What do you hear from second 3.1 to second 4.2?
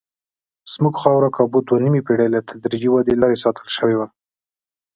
لرې ساتل شوې وه.